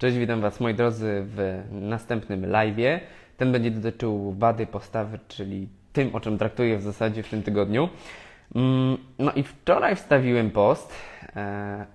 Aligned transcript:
Cześć, 0.00 0.16
witam 0.18 0.40
Was 0.40 0.60
moi 0.60 0.74
drodzy 0.74 1.22
w 1.24 1.62
następnym 1.70 2.42
live'ie. 2.42 3.00
Ten 3.36 3.52
będzie 3.52 3.70
dotyczył 3.70 4.32
wady 4.32 4.66
postawy, 4.66 5.18
czyli 5.28 5.68
tym, 5.92 6.14
o 6.14 6.20
czym 6.20 6.38
traktuję 6.38 6.78
w 6.78 6.82
zasadzie 6.82 7.22
w 7.22 7.28
tym 7.28 7.42
tygodniu. 7.42 7.88
Mm, 8.54 8.98
No 9.18 9.32
i 9.32 9.42
wczoraj 9.42 9.96
wstawiłem 9.96 10.50
post, 10.50 10.92
e, 11.36 11.86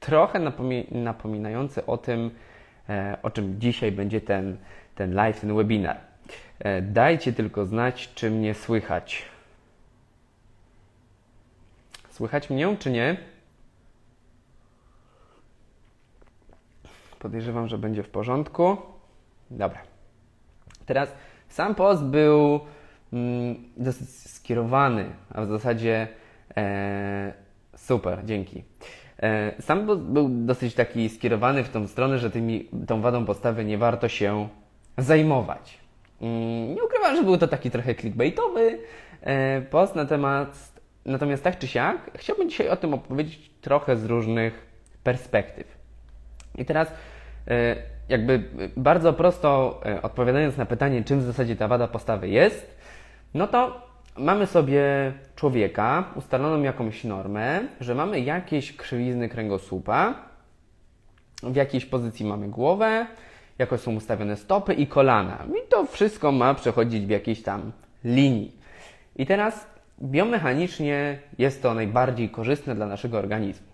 trochę 0.00 0.40
napomi- 0.40 0.92
napominający 0.94 1.86
o 1.86 1.96
tym, 1.96 2.30
e, 2.88 3.18
o 3.22 3.30
czym 3.30 3.60
dzisiaj 3.60 3.92
będzie 3.92 4.20
ten, 4.20 4.56
ten 4.94 5.14
live, 5.14 5.40
ten 5.40 5.56
webinar. 5.56 5.96
E, 6.58 6.82
Dajcie 6.82 7.32
tylko 7.32 7.66
znać, 7.66 8.10
czy 8.14 8.30
mnie 8.30 8.54
słychać. 8.54 9.24
Słychać 12.10 12.50
mnie, 12.50 12.76
czy 12.78 12.90
nie? 12.90 13.16
Podejrzewam, 17.18 17.68
że 17.68 17.78
będzie 17.78 18.02
w 18.02 18.08
porządku. 18.08 18.76
Dobra. 19.50 19.80
Teraz 20.86 21.12
sam 21.48 21.74
post 21.74 22.04
był 22.04 22.60
mm, 23.12 23.56
dosyć 23.76 24.08
skierowany, 24.08 25.04
a 25.34 25.42
w 25.42 25.48
zasadzie 25.48 26.08
e, 26.56 27.32
super, 27.76 28.24
dzięki. 28.24 28.64
E, 29.22 29.62
sam 29.62 29.86
post 29.86 30.00
był 30.00 30.28
dosyć 30.28 30.74
taki 30.74 31.08
skierowany 31.08 31.64
w 31.64 31.68
tą 31.68 31.86
stronę, 31.86 32.18
że 32.18 32.30
tymi, 32.30 32.68
tą 32.86 33.00
wadą 33.00 33.24
postawy 33.24 33.64
nie 33.64 33.78
warto 33.78 34.08
się 34.08 34.48
zajmować. 34.98 35.78
Mm, 36.20 36.74
nie 36.74 36.84
ukrywam, 36.84 37.16
że 37.16 37.22
był 37.22 37.38
to 37.38 37.48
taki 37.48 37.70
trochę 37.70 37.94
clickbaitowy 37.94 38.78
e, 39.20 39.60
post 39.60 39.94
na 39.94 40.04
temat, 40.04 40.72
natomiast 41.04 41.44
tak 41.44 41.58
czy 41.58 41.66
siak, 41.66 42.10
chciałbym 42.14 42.50
dzisiaj 42.50 42.68
o 42.68 42.76
tym 42.76 42.94
opowiedzieć 42.94 43.50
trochę 43.60 43.96
z 43.96 44.04
różnych 44.04 44.66
perspektyw. 45.04 45.78
I 46.54 46.64
teraz 46.64 46.92
jakby 48.08 48.44
bardzo 48.76 49.12
prosto 49.12 49.80
e, 49.86 50.02
odpowiadając 50.02 50.56
na 50.56 50.66
pytanie, 50.66 51.04
czym 51.04 51.20
w 51.20 51.22
zasadzie 51.22 51.56
ta 51.56 51.68
wada 51.68 51.88
postawy 51.88 52.28
jest, 52.28 52.78
no 53.34 53.46
to 53.46 53.88
mamy 54.16 54.46
sobie 54.46 55.12
człowieka, 55.36 56.04
ustaloną 56.14 56.62
jakąś 56.62 57.04
normę, 57.04 57.60
że 57.80 57.94
mamy 57.94 58.20
jakieś 58.20 58.76
krzywizny 58.76 59.28
kręgosłupa, 59.28 60.14
w 61.42 61.56
jakiejś 61.56 61.86
pozycji 61.86 62.26
mamy 62.26 62.48
głowę, 62.48 63.06
jakoś 63.58 63.80
są 63.80 63.94
ustawione 63.94 64.36
stopy 64.36 64.74
i 64.74 64.86
kolana. 64.86 65.44
I 65.50 65.68
to 65.68 65.86
wszystko 65.86 66.32
ma 66.32 66.54
przechodzić 66.54 67.06
w 67.06 67.10
jakiejś 67.10 67.42
tam 67.42 67.72
linii. 68.04 68.52
I 69.16 69.26
teraz 69.26 69.66
biomechanicznie 70.02 71.18
jest 71.38 71.62
to 71.62 71.74
najbardziej 71.74 72.30
korzystne 72.30 72.74
dla 72.74 72.86
naszego 72.86 73.18
organizmu. 73.18 73.66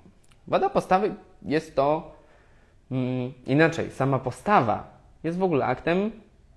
Wada 0.47 0.71
postawy 0.71 1.15
jest 1.43 1.77
to 1.77 2.14
inaczej, 3.47 3.91
sama 3.91 4.19
postawa 4.19 4.87
jest 5.25 5.39
w 5.39 5.43
ogóle 5.43 5.67
aktem 5.67 6.11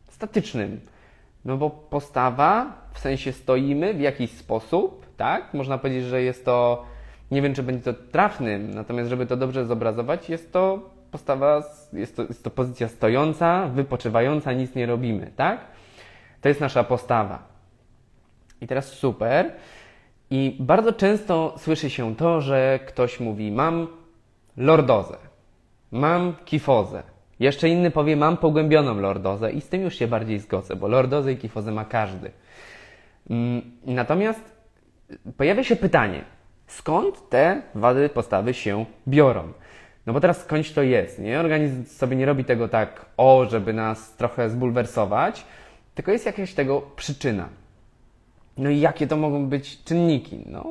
statycznym. 0.10 0.80
No 1.46 1.58
bo 1.58 1.70
postawa, 1.70 2.72
w 2.94 3.00
sensie 3.00 3.34
stoimy 3.34 3.94
w 3.94 4.00
jakiś 4.00 4.32
sposób, 4.32 5.06
tak? 5.18 5.54
Można 5.54 5.78
powiedzieć, 5.78 6.04
że 6.04 6.22
jest 6.22 6.46
to, 6.46 6.86
nie 7.32 7.42
wiem 7.42 7.54
czy 7.54 7.64
będzie 7.64 7.94
to 7.94 7.94
trafnym, 8.12 8.74
natomiast 8.74 9.10
żeby 9.10 9.26
to 9.26 9.38
dobrze 9.38 9.66
zobrazować, 9.66 10.30
jest 10.30 10.54
to 10.54 10.90
postawa, 11.12 11.64
jest 11.94 12.16
to, 12.16 12.24
jest 12.24 12.44
to 12.44 12.50
pozycja 12.50 12.88
stojąca, 12.88 13.68
wypoczywająca, 13.68 14.54
nic 14.54 14.76
nie 14.76 14.86
robimy, 14.86 15.32
tak? 15.36 15.60
To 16.42 16.50
jest 16.50 16.62
nasza 16.62 16.84
postawa. 16.84 17.44
I 18.62 18.68
teraz 18.68 18.86
super. 18.86 19.52
I 20.30 20.58
bardzo 20.60 20.94
często 20.94 21.56
słyszy 21.58 21.90
się 21.90 22.16
to, 22.16 22.42
że 22.42 22.80
ktoś 22.88 23.20
mówi: 23.20 23.52
Mam 23.52 23.88
lordozę. 24.58 25.27
Mam 25.92 26.34
kifozę. 26.46 27.04
Jeszcze 27.40 27.70
inny 27.70 27.92
powie, 27.92 28.16
mam 28.16 28.38
pogłębioną 28.38 29.02
lordozę 29.02 29.52
i 29.52 29.62
z 29.62 29.70
tym 29.70 29.82
już 29.82 29.96
się 29.96 30.08
bardziej 30.08 30.40
zgodzę, 30.40 30.76
bo 30.76 30.88
lordozę 30.88 31.32
i 31.34 31.38
kifozę 31.38 31.72
ma 31.72 31.86
każdy. 31.86 32.32
Mm, 33.30 33.62
Natomiast 33.86 34.42
pojawia 35.38 35.64
się 35.64 35.76
pytanie, 35.76 36.22
skąd 36.68 37.30
te 37.30 37.62
wady 37.76 38.10
postawy 38.10 38.54
się 38.54 38.86
biorą? 39.08 39.54
No 40.06 40.14
bo 40.14 40.20
teraz 40.20 40.42
skądś 40.42 40.72
to 40.72 40.82
jest, 40.84 41.20
nie? 41.20 41.40
Organizm 41.40 41.86
sobie 41.86 42.16
nie 42.16 42.26
robi 42.26 42.46
tego 42.46 42.68
tak, 42.68 43.06
o, 43.18 43.46
żeby 43.50 43.74
nas 43.74 44.16
trochę 44.16 44.50
zbulwersować, 44.50 45.46
tylko 45.96 46.12
jest 46.12 46.26
jakaś 46.26 46.54
tego 46.54 46.82
przyczyna. 46.96 47.50
No 48.58 48.70
i 48.70 48.80
jakie 48.80 49.08
to 49.08 49.18
mogą 49.18 49.46
być 49.48 49.84
czynniki? 49.84 50.44
No, 50.46 50.66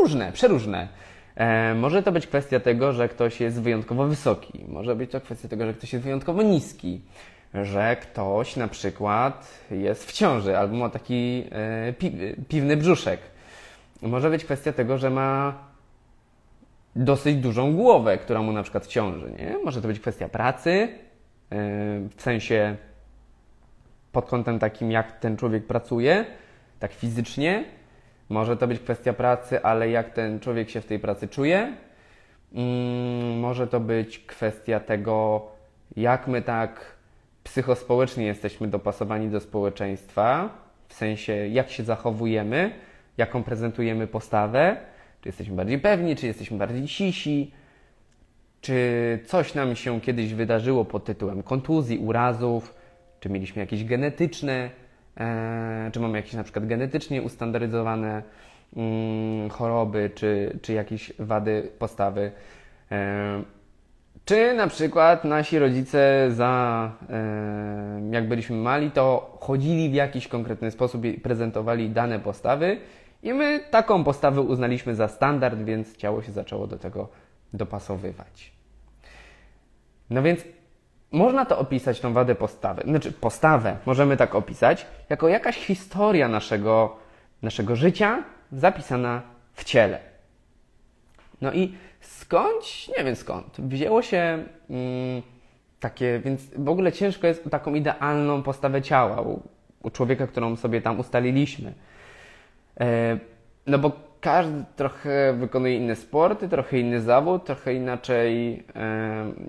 różne, 0.00 0.32
przeróżne. 0.32 0.88
E, 1.36 1.74
może 1.74 2.02
to 2.02 2.12
być 2.12 2.26
kwestia 2.26 2.60
tego, 2.60 2.92
że 2.92 3.08
ktoś 3.08 3.40
jest 3.40 3.62
wyjątkowo 3.62 4.06
wysoki, 4.06 4.64
może 4.68 4.96
być 4.96 5.10
to 5.10 5.20
kwestia 5.20 5.48
tego, 5.48 5.66
że 5.66 5.74
ktoś 5.74 5.92
jest 5.92 6.04
wyjątkowo 6.04 6.42
niski, 6.42 7.00
że 7.54 7.96
ktoś 7.96 8.56
na 8.56 8.68
przykład 8.68 9.64
jest 9.70 10.04
w 10.04 10.12
ciąży 10.12 10.58
albo 10.58 10.76
ma 10.76 10.90
taki 10.90 11.44
e, 11.52 11.92
pi, 11.92 12.12
piwny 12.48 12.76
brzuszek. 12.76 13.20
Może 14.02 14.30
być 14.30 14.44
kwestia 14.44 14.72
tego, 14.72 14.98
że 14.98 15.10
ma 15.10 15.54
dosyć 16.96 17.36
dużą 17.36 17.76
głowę, 17.76 18.18
która 18.18 18.42
mu 18.42 18.52
na 18.52 18.62
przykład 18.62 18.86
ciąży. 18.86 19.30
Nie? 19.38 19.58
Może 19.64 19.82
to 19.82 19.88
być 19.88 20.00
kwestia 20.00 20.28
pracy, 20.28 20.70
e, 20.70 20.88
w 22.16 22.22
sensie 22.22 22.76
pod 24.12 24.26
kątem 24.26 24.58
takim, 24.58 24.90
jak 24.90 25.20
ten 25.20 25.36
człowiek 25.36 25.66
pracuje, 25.66 26.24
tak 26.78 26.92
fizycznie. 26.92 27.64
Może 28.28 28.56
to 28.56 28.66
być 28.66 28.80
kwestia 28.80 29.12
pracy, 29.12 29.62
ale 29.62 29.90
jak 29.90 30.10
ten 30.10 30.40
człowiek 30.40 30.70
się 30.70 30.80
w 30.80 30.86
tej 30.86 30.98
pracy 30.98 31.28
czuje. 31.28 31.76
Mm, 32.54 33.38
może 33.38 33.66
to 33.66 33.80
być 33.80 34.18
kwestia 34.18 34.80
tego, 34.80 35.46
jak 35.96 36.28
my 36.28 36.42
tak 36.42 36.96
psychospołecznie 37.44 38.26
jesteśmy 38.26 38.68
dopasowani 38.68 39.28
do 39.28 39.40
społeczeństwa, 39.40 40.48
w 40.88 40.94
sensie 40.94 41.32
jak 41.32 41.70
się 41.70 41.84
zachowujemy, 41.84 42.70
jaką 43.18 43.42
prezentujemy 43.42 44.06
postawę, 44.06 44.76
czy 45.20 45.28
jesteśmy 45.28 45.56
bardziej 45.56 45.78
pewni, 45.78 46.16
czy 46.16 46.26
jesteśmy 46.26 46.58
bardziej 46.58 46.88
sisi, 46.88 47.50
czy 48.60 49.18
coś 49.26 49.54
nam 49.54 49.76
się 49.76 50.00
kiedyś 50.00 50.34
wydarzyło 50.34 50.84
pod 50.84 51.04
tytułem 51.04 51.42
kontuzji, 51.42 51.98
urazów, 51.98 52.74
czy 53.20 53.28
mieliśmy 53.28 53.60
jakieś 53.60 53.84
genetyczne 53.84 54.70
czy 55.92 56.00
mamy 56.00 56.18
jakieś 56.18 56.32
na 56.32 56.42
przykład 56.42 56.66
genetycznie 56.66 57.22
ustandaryzowane 57.22 58.22
mm, 58.76 59.50
choroby, 59.50 60.10
czy, 60.14 60.58
czy 60.62 60.72
jakieś 60.72 61.12
wady 61.18 61.70
postawy. 61.78 62.32
E, 62.92 63.42
czy 64.24 64.54
na 64.54 64.66
przykład 64.66 65.24
nasi 65.24 65.58
rodzice 65.58 66.28
za, 66.30 66.90
e, 67.10 68.08
jak 68.10 68.28
byliśmy 68.28 68.56
mali, 68.56 68.90
to 68.90 69.36
chodzili 69.40 69.90
w 69.90 69.94
jakiś 69.94 70.28
konkretny 70.28 70.70
sposób 70.70 71.04
i 71.04 71.12
prezentowali 71.12 71.90
dane 71.90 72.18
postawy 72.20 72.78
i 73.22 73.34
my 73.34 73.60
taką 73.70 74.04
postawę 74.04 74.40
uznaliśmy 74.40 74.94
za 74.94 75.08
standard, 75.08 75.58
więc 75.58 75.96
ciało 75.96 76.22
się 76.22 76.32
zaczęło 76.32 76.66
do 76.66 76.78
tego 76.78 77.08
dopasowywać. 77.52 78.52
No 80.10 80.22
więc 80.22 80.44
można 81.12 81.44
to 81.44 81.58
opisać, 81.58 82.00
tą 82.00 82.12
wadę 82.12 82.34
postawy, 82.34 82.82
znaczy 82.82 83.12
postawę 83.12 83.76
możemy 83.86 84.16
tak 84.16 84.34
opisać, 84.34 84.86
jako 85.08 85.28
jakaś 85.28 85.56
historia 85.56 86.28
naszego, 86.28 86.96
naszego 87.42 87.76
życia 87.76 88.22
zapisana 88.52 89.22
w 89.54 89.64
ciele. 89.64 89.98
No 91.40 91.52
i 91.52 91.74
skądś, 92.00 92.88
nie 92.98 93.04
wiem 93.04 93.16
skąd, 93.16 93.56
wzięło 93.58 94.02
się 94.02 94.44
mm, 94.70 95.22
takie, 95.80 96.20
więc 96.24 96.42
w 96.56 96.68
ogóle 96.68 96.92
ciężko 96.92 97.26
jest 97.26 97.50
taką 97.50 97.74
idealną 97.74 98.42
postawę 98.42 98.82
ciała 98.82 99.20
u, 99.20 99.42
u 99.82 99.90
człowieka, 99.90 100.26
którą 100.26 100.56
sobie 100.56 100.80
tam 100.80 101.00
ustaliliśmy. 101.00 101.74
E, 102.80 103.18
no 103.66 103.78
bo 103.78 104.05
każdy 104.26 104.64
trochę 104.76 105.32
wykonuje 105.32 105.76
inne 105.76 105.96
sporty, 105.96 106.48
trochę 106.48 106.78
inny 106.78 107.00
zawód, 107.00 107.44
trochę 107.44 107.74
inaczej 107.74 108.62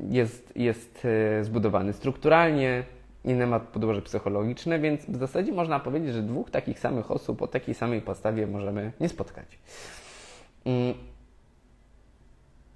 jest, 0.09 0.57
jest 0.57 1.05
e, 1.05 1.43
zbudowany 1.43 1.93
strukturalnie, 1.93 2.83
inne 3.25 3.47
ma 3.47 3.59
podłoże 3.59 4.01
psychologiczne, 4.01 4.79
więc 4.79 5.05
w 5.05 5.15
zasadzie 5.15 5.51
można 5.51 5.79
powiedzieć, 5.79 6.13
że 6.13 6.21
dwóch 6.21 6.51
takich 6.51 6.79
samych 6.79 7.11
osób 7.11 7.41
o 7.41 7.47
takiej 7.47 7.75
samej 7.75 8.01
postawie 8.01 8.47
możemy 8.47 8.91
nie 8.99 9.09
spotkać. 9.09 9.45
Mm. 10.65 10.93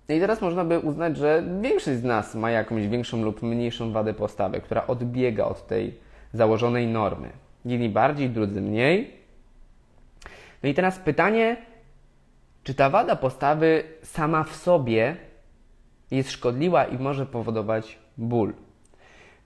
I 0.09 0.19
teraz 0.19 0.41
można 0.41 0.65
by 0.65 0.79
uznać, 0.79 1.17
że 1.17 1.43
większość 1.61 1.97
z 1.97 2.03
nas 2.03 2.35
ma 2.35 2.51
jakąś 2.51 2.87
większą 2.87 3.23
lub 3.23 3.41
mniejszą 3.41 3.91
wadę 3.91 4.13
postawy, 4.13 4.61
która 4.61 4.87
odbiega 4.87 5.45
od 5.45 5.67
tej 5.67 5.99
założonej 6.33 6.87
normy. 6.87 7.29
Jedni 7.65 7.89
bardziej, 7.89 8.29
drudzy 8.29 8.61
mniej. 8.61 9.11
No 10.63 10.69
i 10.69 10.73
teraz 10.73 10.99
pytanie, 10.99 11.70
czy 12.63 12.73
ta 12.75 12.89
wada 12.89 13.15
postawy 13.15 13.83
sama 14.03 14.43
w 14.43 14.55
sobie 14.55 15.15
jest 16.11 16.31
szkodliwa 16.31 16.85
i 16.85 16.97
może 16.97 17.25
powodować 17.25 17.99
ból? 18.17 18.53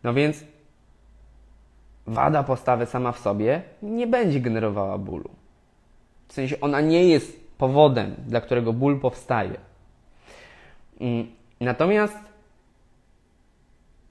No 0.04 0.14
więc 0.14 0.44
wada 2.08 2.44
postawy 2.44 2.86
sama 2.86 3.12
w 3.12 3.20
sobie 3.20 3.62
nie 3.82 4.08
będzie 4.08 4.40
generowała 4.40 4.98
bólu. 4.98 5.30
W 6.28 6.34
sensie 6.34 6.60
ona 6.62 6.82
nie 6.82 7.08
jest 7.08 7.58
powodem, 7.58 8.16
dla 8.28 8.42
którego 8.42 8.74
ból 8.74 9.00
powstaje. 9.00 9.58
Mm, 11.00 11.28
Natomiast 11.60 12.18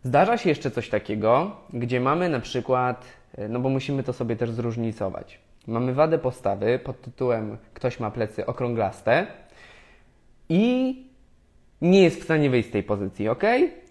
Zdarza 0.05 0.39
się 0.39 0.49
jeszcze 0.49 0.71
coś 0.71 0.89
takiego, 0.89 1.57
gdzie 1.73 2.01
mamy 2.01 2.29
na 2.29 2.41
przykład, 2.41 3.05
e, 3.39 3.49
no 3.49 3.61
bo 3.61 3.69
musimy 3.69 4.03
to 4.03 4.13
sobie 4.13 4.37
też 4.37 4.51
zróżnicować. 4.51 5.39
Mamy 5.67 5.95
wadę 5.95 6.19
postawy 6.19 6.79
pod 6.79 7.01
tytułem 7.01 7.57
ktoś 7.75 8.01
ma 8.01 8.11
plecy 8.11 8.47
okrąglaste 8.47 9.27
i 10.49 10.95
nie 11.81 12.03
jest 12.03 12.21
w 12.21 12.25
stanie 12.25 12.51
wyjść 12.51 12.69
z 12.69 12.73
tej 12.73 12.83
pozycji, 12.83 13.29
ok? 13.29 13.43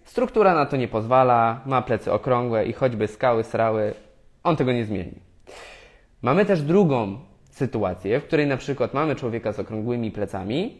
Struktura 0.04 0.54
na 0.54 0.66
to 0.66 0.78
nie 0.78 0.88
pozwala, 0.88 1.62
ma 1.66 1.81
plecy 1.81 2.12
okrągłe 2.12 2.66
i 2.66 2.74
choćby 2.74 3.08
skały, 3.08 3.44
srały, 3.44 3.94
on 4.44 4.56
tego 4.56 4.72
nie 4.72 4.86
zmieni. 4.86 5.20
Mamy 6.22 6.46
też 6.46 6.62
drugą 6.62 7.20
sytuację, 7.50 8.19
w 8.19 8.24
której 8.24 8.48
na 8.48 8.58
przykład 8.58 8.94
mamy 8.94 9.16
człowieka 9.16 9.52
z 9.52 9.60
okrągłymi 9.60 10.12
plecami, 10.12 10.78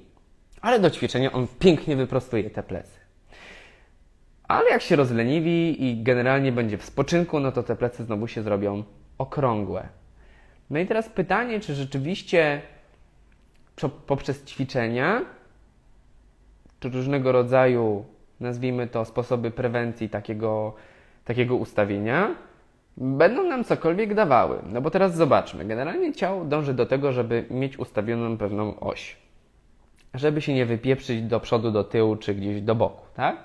ale 0.62 0.80
do 0.80 0.90
ćwiczenia 0.90 1.32
on 1.32 1.48
pięknie 1.60 1.96
wyprostuje 1.96 2.50
te 2.50 2.64
plecy. 2.64 3.00
Ale 4.48 4.70
jak 4.70 4.82
się 4.82 4.96
rozleniwi 4.96 5.86
i 5.86 6.04
generalnie 6.04 6.52
będzie 6.52 6.78
w 6.78 6.84
spoczynku, 6.84 7.40
no 7.40 7.52
to 7.52 7.64
te 7.64 7.76
plecy 7.76 8.04
znowu 8.04 8.28
się 8.28 8.44
zrobią 8.44 8.84
okrągłe. 9.18 9.90
No 10.70 10.80
i 10.80 10.88
teraz 10.88 11.10
pytanie, 11.10 11.60
czy 11.60 11.76
rzeczywiście 11.76 12.62
poprzez 14.08 14.46
ćwiczenia, 14.46 15.22
czy 16.80 16.90
różnego 16.90 17.32
rodzaju, 17.32 18.06
nazwijmy 18.40 18.88
to, 18.88 19.06
sposoby 19.06 19.52
prewencji 19.52 20.10
takiego, 20.10 20.74
takiego 21.26 21.56
ustawienia, 21.56 22.36
będą 22.98 23.44
nam 23.44 23.64
cokolwiek 23.64 24.14
dawały. 24.14 24.60
No 24.66 24.82
bo 24.82 24.92
teraz 24.92 25.16
zobaczmy. 25.16 25.66
Generalnie 25.66 26.14
ciało 26.14 26.46
dąży 26.46 26.74
do 26.74 26.86
tego, 26.86 27.12
żeby 27.12 27.46
mieć 27.50 27.80
ustawioną 27.80 28.38
pewną 28.38 28.80
oś. 28.80 29.18
Żeby 30.14 30.42
się 30.42 30.54
nie 30.54 30.66
wypieprzyć 30.66 31.22
do 31.22 31.40
przodu, 31.40 31.72
do 31.72 31.84
tyłu 31.84 32.16
czy 32.16 32.36
gdzieś 32.36 32.62
do 32.62 32.76
boku, 32.76 33.06
tak? 33.14 33.38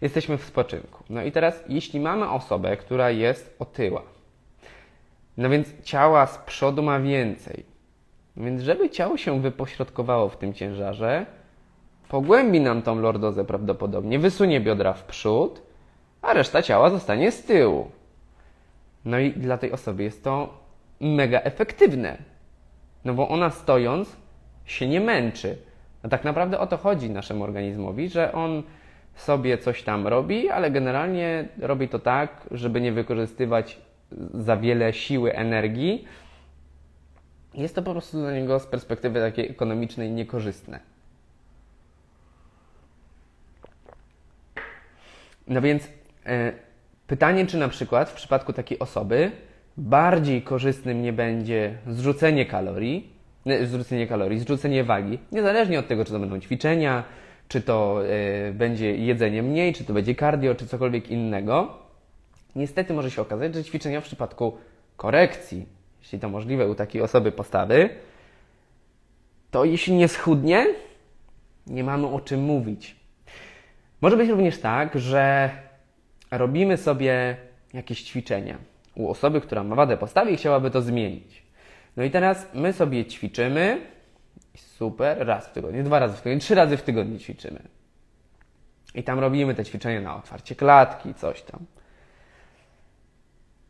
Jesteśmy 0.00 0.38
w 0.38 0.44
spoczynku. 0.44 1.04
No 1.10 1.22
i 1.22 1.32
teraz, 1.32 1.64
jeśli 1.68 2.00
mamy 2.00 2.30
osobę, 2.30 2.76
która 2.76 3.10
jest 3.10 3.56
otyła, 3.58 4.02
no 5.40 5.48
więc 5.48 5.82
ciała 5.82 6.26
z 6.26 6.38
przodu 6.38 6.82
ma 6.82 7.00
więcej. 7.00 7.64
No 8.36 8.44
więc, 8.44 8.62
żeby 8.62 8.90
ciało 8.90 9.16
się 9.16 9.40
wypośrodkowało 9.40 10.28
w 10.28 10.36
tym 10.36 10.54
ciężarze, 10.54 11.26
pogłębi 12.08 12.60
nam 12.60 12.82
tą 12.82 13.00
lordozę 13.00 13.44
prawdopodobnie, 13.44 14.18
wysunie 14.18 14.60
biodra 14.60 14.92
w 14.92 15.04
przód, 15.04 15.62
a 16.22 16.32
reszta 16.32 16.62
ciała 16.62 16.90
zostanie 16.90 17.32
z 17.32 17.44
tyłu. 17.44 17.90
No 19.04 19.18
i 19.18 19.32
dla 19.32 19.58
tej 19.58 19.72
osoby 19.72 20.02
jest 20.02 20.24
to 20.24 20.58
mega 21.00 21.40
efektywne. 21.40 22.18
No 23.04 23.14
bo 23.14 23.28
ona 23.28 23.50
stojąc 23.50 24.16
się 24.64 24.88
nie 24.88 25.00
męczy. 25.00 25.58
No 26.02 26.10
tak 26.10 26.24
naprawdę 26.24 26.58
o 26.58 26.66
to 26.66 26.76
chodzi 26.76 27.10
naszemu 27.10 27.44
organizmowi, 27.44 28.08
że 28.08 28.32
on 28.32 28.62
sobie 29.14 29.58
coś 29.58 29.82
tam 29.82 30.06
robi, 30.06 30.50
ale 30.50 30.70
generalnie 30.70 31.48
robi 31.58 31.88
to 31.88 31.98
tak, 31.98 32.46
żeby 32.50 32.80
nie 32.80 32.92
wykorzystywać 32.92 33.89
za 34.34 34.56
wiele 34.56 34.92
siły, 34.92 35.34
energii. 35.34 36.04
Jest 37.54 37.74
to 37.74 37.82
po 37.82 37.92
prostu 37.92 38.18
dla 38.18 38.32
niego 38.32 38.60
z 38.60 38.66
perspektywy 38.66 39.20
takiej 39.20 39.50
ekonomicznej 39.50 40.10
niekorzystne. 40.10 40.80
No 45.48 45.60
więc 45.60 45.88
e, 46.26 46.52
pytanie, 47.06 47.46
czy 47.46 47.58
na 47.58 47.68
przykład 47.68 48.10
w 48.10 48.14
przypadku 48.14 48.52
takiej 48.52 48.78
osoby 48.78 49.30
bardziej 49.76 50.42
korzystnym 50.42 51.02
nie 51.02 51.12
będzie 51.12 51.78
zrzucenie 51.86 52.46
kalorii, 52.46 53.12
nie, 53.46 53.66
zrzucenie 53.66 54.06
kalorii, 54.06 54.38
zrzucenie 54.38 54.84
wagi, 54.84 55.18
niezależnie 55.32 55.78
od 55.78 55.88
tego, 55.88 56.04
czy 56.04 56.12
to 56.12 56.18
będą 56.18 56.40
ćwiczenia, 56.40 57.04
czy 57.48 57.60
to 57.60 58.00
e, 58.06 58.52
będzie 58.52 58.96
jedzenie 58.96 59.42
mniej, 59.42 59.74
czy 59.74 59.84
to 59.84 59.92
będzie 59.92 60.14
cardio, 60.14 60.54
czy 60.54 60.66
cokolwiek 60.66 61.10
innego. 61.10 61.78
Niestety 62.56 62.94
może 62.94 63.10
się 63.10 63.22
okazać, 63.22 63.54
że 63.54 63.64
ćwiczenia 63.64 64.00
w 64.00 64.04
przypadku 64.04 64.56
korekcji, 64.96 65.66
jeśli 66.00 66.18
to 66.18 66.28
możliwe 66.28 66.68
u 66.68 66.74
takiej 66.74 67.02
osoby 67.02 67.32
postawy, 67.32 67.88
to 69.50 69.64
jeśli 69.64 69.94
nie 69.94 70.08
schudnie, 70.08 70.66
nie 71.66 71.84
mamy 71.84 72.06
o 72.06 72.20
czym 72.20 72.40
mówić. 72.40 72.96
Może 74.00 74.16
być 74.16 74.28
również 74.28 74.58
tak, 74.58 74.98
że 74.98 75.50
robimy 76.30 76.76
sobie 76.76 77.36
jakieś 77.74 78.02
ćwiczenia 78.02 78.58
u 78.94 79.10
osoby, 79.10 79.40
która 79.40 79.64
ma 79.64 79.76
wadę 79.76 79.96
postawy 79.96 80.30
i 80.30 80.36
chciałaby 80.36 80.70
to 80.70 80.82
zmienić. 80.82 81.42
No 81.96 82.04
i 82.04 82.10
teraz 82.10 82.46
my 82.54 82.72
sobie 82.72 83.06
ćwiczymy, 83.06 83.80
super, 84.56 85.26
raz 85.26 85.48
w 85.48 85.52
tygodniu, 85.52 85.84
dwa 85.84 85.98
razy 85.98 86.16
w 86.16 86.20
tygodniu, 86.20 86.40
trzy 86.40 86.54
razy 86.54 86.76
w 86.76 86.82
tygodniu 86.82 87.18
ćwiczymy. 87.18 87.60
I 88.94 89.02
tam 89.02 89.18
robimy 89.18 89.54
te 89.54 89.64
ćwiczenia 89.64 90.00
na 90.00 90.16
otwarcie 90.16 90.54
klatki, 90.54 91.14
coś 91.14 91.42
tam. 91.42 91.66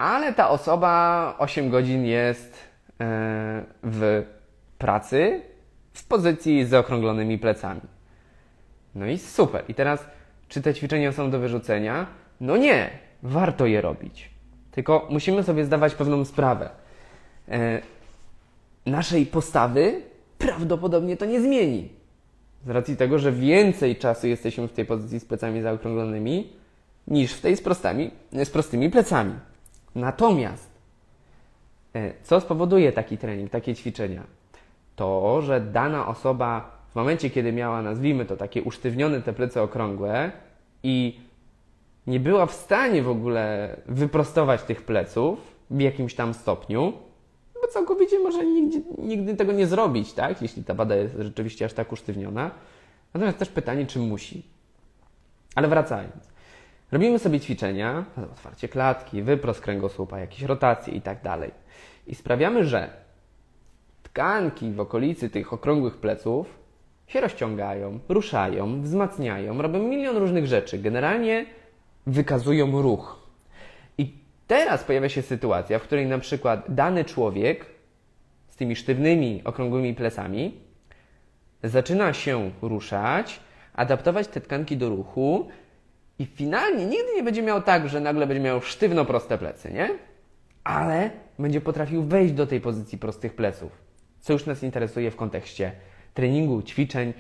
Ale 0.01 0.33
ta 0.33 0.51
osoba 0.51 1.35
8 1.39 1.71
godzin 1.71 2.05
jest 2.05 2.55
e, 2.55 3.65
w 3.83 4.25
pracy 4.79 5.43
w 5.93 6.05
pozycji 6.05 6.65
z 6.65 6.69
zaokrąglonymi 6.69 7.39
plecami. 7.39 7.81
No 8.95 9.07
i 9.07 9.19
super. 9.19 9.65
I 9.69 9.75
teraz, 9.75 10.05
czy 10.49 10.63
te 10.63 10.75
ćwiczenia 10.75 11.13
są 11.13 11.31
do 11.31 11.39
wyrzucenia? 11.39 12.07
No 12.41 12.57
nie, 12.57 12.91
warto 13.23 13.67
je 13.67 13.81
robić. 13.81 14.31
Tylko 14.71 15.07
musimy 15.11 15.43
sobie 15.43 15.65
zdawać 15.65 15.95
pewną 15.95 16.25
sprawę. 16.25 16.71
E, 17.49 17.81
naszej 18.87 19.27
postawy 19.27 20.03
prawdopodobnie 20.39 21.17
to 21.17 21.25
nie 21.25 21.41
zmieni. 21.41 21.89
Z 22.67 22.71
racji 22.71 22.97
tego, 22.97 23.19
że 23.19 23.33
więcej 23.33 23.97
czasu 23.97 24.27
jesteśmy 24.27 24.69
w 24.69 24.73
tej 24.73 24.85
pozycji 24.85 25.21
z 25.21 25.25
plecami 25.25 25.63
zaokrąglonymi 25.63 26.53
niż 27.07 27.33
w 27.33 27.41
tej 27.41 27.57
z, 27.57 27.63
prostami, 27.63 28.11
z 28.33 28.51
prostymi 28.51 28.91
plecami. 28.91 29.50
Natomiast 29.95 30.71
e, 31.95 32.13
co 32.23 32.41
spowoduje 32.41 32.93
taki 32.93 33.19
trening, 33.19 33.51
takie 33.51 33.75
ćwiczenia? 33.75 34.23
To, 34.97 35.43
że 35.43 35.61
dana 35.61 36.09
osoba 36.09 36.81
w 36.91 36.95
momencie, 36.95 37.31
kiedy 37.31 37.53
miała, 37.53 37.83
nazwijmy 37.83 38.25
to, 38.25 38.37
takie 38.37 38.63
usztywnione 38.63 39.23
te 39.23 39.33
plecy 39.33 39.61
okrągłe 39.61 40.33
i 40.83 41.21
nie 42.07 42.21
była 42.21 42.47
w 42.47 42.53
stanie 42.53 43.03
w 43.03 43.09
ogóle 43.09 43.77
wyprostować 43.87 44.63
tych 44.63 44.83
pleców 44.83 45.39
w 45.71 45.81
jakimś 45.81 46.15
tam 46.15 46.35
stopniu, 46.35 46.93
bo 47.63 47.69
całkowicie 47.69 48.19
może 48.19 48.47
nigdy, 48.47 48.83
nigdy 48.99 49.37
tego 49.37 49.53
nie 49.53 49.67
zrobić, 49.67 50.13
tak? 50.13 50.43
Jeśli 50.43 50.65
ta 50.65 50.75
wada 50.75 50.97
jest 50.97 51.15
rzeczywiście 51.19 51.65
aż 51.65 51.73
tak 51.73 51.93
usztywniona. 51.93 52.51
Natomiast 53.15 53.39
też 53.39 53.49
pytanie, 53.49 53.87
czy 53.87 53.99
musi. 53.99 54.43
Ale 55.55 55.69
wracając. 55.69 56.30
Robimy 56.93 57.19
sobie 57.19 57.41
ćwiczenia, 57.41 58.05
otwarcie 58.33 58.69
klatki, 58.69 59.23
wyprost 59.23 59.61
kręgosłupa, 59.61 60.19
jakieś 60.19 60.43
rotacje 60.43 60.95
i 60.95 61.01
tak 61.01 61.23
dalej. 61.23 61.51
I 62.07 62.15
sprawiamy, 62.15 62.65
że 62.65 62.91
tkanki 64.03 64.73
w 64.73 64.81
okolicy 64.81 65.31
tych 65.31 65.53
okrągłych 65.53 65.97
pleców 65.97 66.59
się 67.07 67.21
rozciągają, 67.21 67.99
ruszają, 68.09 68.83
wzmacniają, 68.83 69.63
robią 69.63 69.79
milion 69.79 70.17
różnych 70.17 70.47
rzeczy. 70.47 70.79
Generalnie 70.79 71.47
wykazują 72.07 72.83
ruch. 72.83 73.29
I 73.99 74.15
teraz 74.47 74.85
pojawia 74.85 75.09
się 75.09 75.23
sytuacja, 75.23 75.79
w 75.79 75.83
której 75.83 76.07
na 76.07 76.19
przykład 76.19 76.65
dany 76.69 77.05
człowiek 77.05 77.67
z 78.49 78.57
tymi 78.57 78.77
sztywnymi, 78.77 79.43
okrągłymi 79.45 79.95
plecami 79.95 80.55
zaczyna 81.63 82.13
się 82.13 82.51
ruszać, 82.63 83.41
adaptować 83.75 84.29
te 84.29 84.41
tkanki 84.41 84.77
do 84.77 84.89
ruchu 84.89 85.49
i 86.21 86.27
finalnie 86.27 86.87
nigdy 86.87 87.15
nie 87.17 87.23
będzie 87.23 87.43
miał 87.43 87.63
tak, 87.63 87.89
że 87.89 88.01
nagle 88.01 88.27
będzie 88.27 88.43
miał 88.43 88.61
sztywno 88.61 89.05
proste 89.05 89.39
plecy, 89.39 89.73
nie? 89.73 89.91
Ale 90.65 91.11
będzie 91.39 91.61
potrafił 91.61 92.03
wejść 92.03 92.35
do 92.35 92.47
tej 92.47 92.61
pozycji 92.61 92.99
prostych 92.99 93.35
pleców, 93.35 93.73
co 94.21 94.33
już 94.33 94.47
nas 94.47 94.63
interesuje 94.63 95.11
w 95.11 95.17
kontekście 95.17 95.73
treningu, 96.15 96.63
ćwiczeń, 96.63 97.13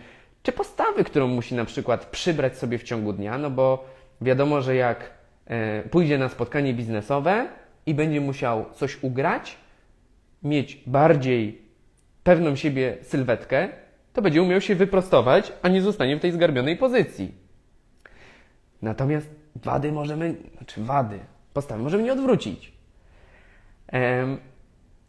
czy 0.42 0.52
postawy, 0.52 1.04
którą 1.04 1.28
musi 1.28 1.54
na 1.54 1.64
przykład 1.64 2.06
przybrać 2.06 2.58
sobie 2.58 2.78
w 2.78 2.82
ciągu 2.82 3.12
dnia, 3.12 3.38
no 3.38 3.50
bo 3.50 3.84
wiadomo, 4.20 4.62
że 4.62 4.76
jak 4.76 5.10
e, 5.46 5.82
pójdzie 5.82 6.18
na 6.18 6.28
spotkanie 6.28 6.74
biznesowe 6.74 7.48
i 7.86 7.94
będzie 7.94 8.20
musiał 8.20 8.64
coś 8.74 9.02
ugrać, 9.02 9.56
mieć 10.42 10.82
bardziej 10.86 11.62
pewną 12.22 12.56
siebie 12.56 12.96
sylwetkę, 13.02 13.68
to 14.12 14.22
będzie 14.22 14.42
umiał 14.42 14.60
się 14.60 14.74
wyprostować, 14.74 15.52
a 15.62 15.68
nie 15.68 15.82
zostanie 15.82 16.16
w 16.16 16.20
tej 16.20 16.32
zgarbionej 16.32 16.76
pozycji. 16.76 17.49
Natomiast 18.82 19.30
wady 19.56 19.92
możemy, 19.92 20.34
znaczy 20.56 20.84
wady, 20.84 21.18
postawy 21.52 21.82
możemy 21.82 22.02
nie 22.02 22.12
odwrócić. 22.12 22.72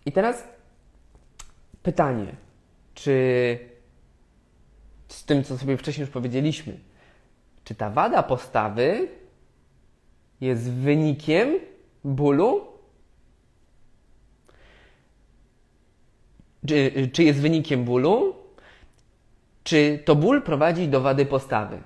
I 0.05 0.11
teraz 0.11 0.43
pytanie, 1.83 2.35
czy 2.93 3.59
z 5.07 5.25
tym, 5.25 5.43
co 5.43 5.57
sobie 5.57 5.77
wcześniej 5.77 6.01
już 6.01 6.13
powiedzieliśmy, 6.13 6.79
czy 7.63 7.75
ta 7.75 7.89
wada 7.89 8.23
postawy 8.23 9.07
jest 10.41 10.71
wynikiem 10.71 11.59
bólu? 12.03 12.67
Czy, 16.67 17.09
czy 17.13 17.23
jest 17.23 17.39
wynikiem 17.39 17.85
bólu? 17.85 18.35
Czy 19.63 20.03
to 20.05 20.15
ból 20.15 20.41
prowadzi 20.41 20.87
do 20.87 21.01
wady 21.01 21.25
postawy? 21.25 21.81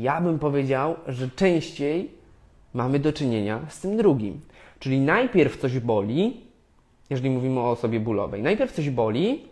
Ja 0.00 0.20
bym 0.20 0.38
powiedział, 0.38 0.96
że 1.06 1.28
częściej 1.36 2.10
mamy 2.74 2.98
do 2.98 3.12
czynienia 3.12 3.60
z 3.68 3.80
tym 3.80 3.96
drugim. 3.96 4.40
Czyli 4.78 5.00
najpierw 5.00 5.56
coś 5.56 5.78
boli, 5.78 6.40
jeżeli 7.10 7.30
mówimy 7.30 7.60
o 7.60 7.70
osobie 7.70 8.00
bólowej. 8.00 8.42
Najpierw 8.42 8.72
coś 8.72 8.90
boli 8.90 9.42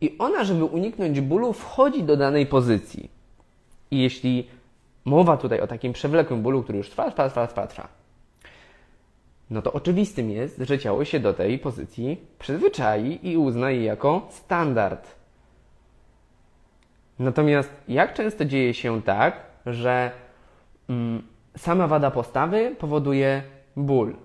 i 0.00 0.18
ona, 0.18 0.44
żeby 0.44 0.64
uniknąć 0.64 1.20
bólu, 1.20 1.52
wchodzi 1.52 2.02
do 2.02 2.16
danej 2.16 2.46
pozycji. 2.46 3.10
I 3.90 3.98
jeśli 3.98 4.46
mowa 5.04 5.36
tutaj 5.36 5.60
o 5.60 5.66
takim 5.66 5.92
przewlekłym 5.92 6.42
bólu, 6.42 6.62
który 6.62 6.78
już 6.78 6.90
trwa, 6.90 7.10
trwa, 7.10 7.28
trwa, 7.28 7.46
trwa, 7.46 7.66
trwa, 7.66 7.88
no 9.50 9.62
to 9.62 9.72
oczywistym 9.72 10.30
jest, 10.30 10.58
że 10.58 10.78
ciało 10.78 11.04
się 11.04 11.20
do 11.20 11.34
tej 11.34 11.58
pozycji 11.58 12.20
przyzwyczai 12.38 13.18
i 13.22 13.36
uzna 13.36 13.70
jej 13.70 13.84
jako 13.84 14.28
standard. 14.30 15.14
Natomiast 17.18 17.70
jak 17.88 18.14
często 18.14 18.44
dzieje 18.44 18.74
się 18.74 19.02
tak, 19.02 19.53
że 19.66 20.10
mm, 20.88 21.22
sama 21.56 21.86
wada 21.86 22.10
postawy 22.10 22.76
powoduje 22.78 23.42
ból? 23.76 24.16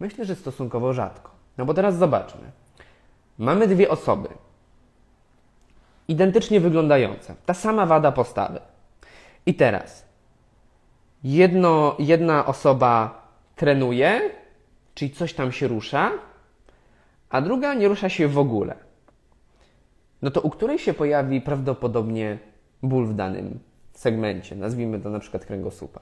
Myślę, 0.00 0.24
że 0.24 0.36
stosunkowo 0.36 0.92
rzadko. 0.92 1.30
No 1.58 1.64
bo 1.64 1.74
teraz 1.74 1.96
zobaczmy. 1.96 2.50
Mamy 3.38 3.66
dwie 3.66 3.90
osoby, 3.90 4.28
identycznie 6.08 6.60
wyglądające, 6.60 7.34
ta 7.46 7.54
sama 7.54 7.86
wada 7.86 8.12
postawy. 8.12 8.60
I 9.46 9.54
teraz 9.54 10.04
jedno, 11.24 11.96
jedna 11.98 12.46
osoba 12.46 13.22
trenuje, 13.56 14.20
czyli 14.94 15.10
coś 15.10 15.34
tam 15.34 15.52
się 15.52 15.68
rusza, 15.68 16.10
a 17.30 17.40
druga 17.40 17.74
nie 17.74 17.88
rusza 17.88 18.08
się 18.08 18.28
w 18.28 18.38
ogóle. 18.38 18.74
No 20.22 20.30
to 20.30 20.40
u 20.40 20.50
której 20.50 20.78
się 20.78 20.94
pojawi 20.94 21.40
prawdopodobnie 21.40 22.38
ból 22.82 23.06
w 23.06 23.14
danym 23.14 23.58
segmencie, 23.98 24.56
nazwijmy 24.56 25.00
to 25.00 25.10
na 25.10 25.18
przykład 25.18 25.44
kręgosłupa. 25.44 26.00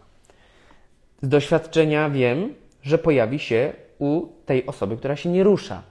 Z 1.22 1.28
doświadczenia 1.28 2.10
wiem, 2.10 2.54
że 2.82 2.98
pojawi 2.98 3.38
się 3.38 3.72
u 3.98 4.26
tej 4.46 4.66
osoby, 4.66 4.96
która 4.96 5.16
się 5.16 5.28
nie 5.28 5.44
rusza. 5.44 5.82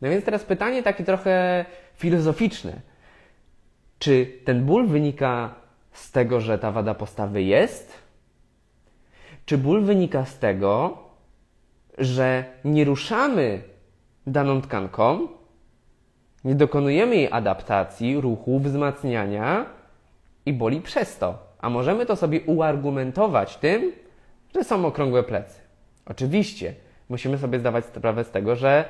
No 0.00 0.08
więc 0.08 0.24
teraz 0.24 0.44
pytanie 0.44 0.82
takie 0.82 1.04
trochę 1.04 1.64
filozoficzne. 1.94 2.72
Czy 3.98 4.32
ten 4.44 4.64
ból 4.64 4.86
wynika 4.86 5.54
z 5.92 6.12
tego, 6.12 6.40
że 6.40 6.58
ta 6.58 6.72
wada 6.72 6.94
postawy 6.94 7.42
jest? 7.42 7.94
Czy 9.46 9.58
ból 9.58 9.82
wynika 9.82 10.24
z 10.24 10.38
tego, 10.38 10.98
że 11.98 12.44
nie 12.64 12.84
ruszamy 12.84 13.62
daną 14.26 14.62
tkanką, 14.62 15.28
nie 16.44 16.54
dokonujemy 16.54 17.16
jej 17.16 17.28
adaptacji, 17.32 18.20
ruchu, 18.20 18.60
wzmacniania 18.60 19.77
i 20.48 20.52
boli 20.52 20.80
przez 20.80 21.18
to. 21.18 21.38
A 21.58 21.70
możemy 21.70 22.06
to 22.06 22.16
sobie 22.16 22.40
uargumentować 22.40 23.56
tym, 23.56 23.92
że 24.54 24.64
są 24.64 24.86
okrągłe 24.86 25.22
plecy. 25.22 25.60
Oczywiście, 26.06 26.74
musimy 27.08 27.38
sobie 27.38 27.58
zdawać 27.58 27.84
sprawę 27.84 28.24
z 28.24 28.30
tego, 28.30 28.56
że 28.56 28.84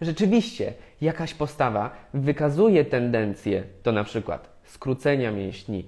rzeczywiście 0.00 0.72
jakaś 1.00 1.34
postawa 1.34 1.90
wykazuje 2.14 2.84
tendencję 2.84 3.62
do 3.84 3.92
na 3.92 4.04
przykład 4.04 4.48
skrócenia 4.64 5.32
mięśni, 5.32 5.84